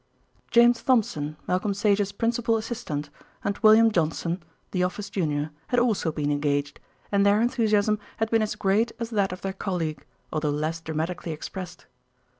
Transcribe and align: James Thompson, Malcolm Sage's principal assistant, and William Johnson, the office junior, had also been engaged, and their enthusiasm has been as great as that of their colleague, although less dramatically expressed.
James 0.49 0.81
Thompson, 0.81 1.37
Malcolm 1.47 1.75
Sage's 1.75 2.11
principal 2.11 2.57
assistant, 2.57 3.11
and 3.43 3.59
William 3.59 3.91
Johnson, 3.91 4.41
the 4.71 4.81
office 4.81 5.11
junior, 5.11 5.51
had 5.67 5.79
also 5.79 6.11
been 6.11 6.31
engaged, 6.31 6.79
and 7.11 7.23
their 7.23 7.39
enthusiasm 7.39 7.99
has 8.17 8.27
been 8.31 8.41
as 8.41 8.55
great 8.55 8.91
as 8.99 9.11
that 9.11 9.31
of 9.31 9.41
their 9.41 9.53
colleague, 9.53 10.03
although 10.33 10.49
less 10.49 10.81
dramatically 10.81 11.31
expressed. 11.31 11.85